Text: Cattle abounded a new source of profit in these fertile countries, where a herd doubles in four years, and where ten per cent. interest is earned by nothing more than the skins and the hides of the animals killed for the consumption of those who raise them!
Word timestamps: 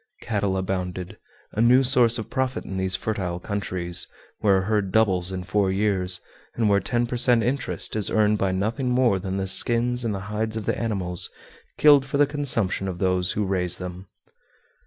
Cattle 0.23 0.57
abounded 0.57 1.19
a 1.51 1.61
new 1.61 1.83
source 1.83 2.17
of 2.17 2.31
profit 2.31 2.65
in 2.65 2.77
these 2.77 2.95
fertile 2.95 3.39
countries, 3.39 4.07
where 4.39 4.57
a 4.57 4.61
herd 4.61 4.91
doubles 4.91 5.31
in 5.31 5.43
four 5.43 5.69
years, 5.69 6.19
and 6.55 6.67
where 6.67 6.79
ten 6.79 7.05
per 7.05 7.17
cent. 7.17 7.43
interest 7.43 7.95
is 7.95 8.09
earned 8.09 8.39
by 8.39 8.51
nothing 8.51 8.89
more 8.89 9.19
than 9.19 9.37
the 9.37 9.45
skins 9.45 10.03
and 10.03 10.15
the 10.15 10.21
hides 10.21 10.57
of 10.57 10.65
the 10.65 10.75
animals 10.75 11.29
killed 11.77 12.03
for 12.03 12.17
the 12.17 12.25
consumption 12.25 12.87
of 12.87 12.97
those 12.97 13.33
who 13.33 13.45
raise 13.45 13.77
them! 13.77 14.07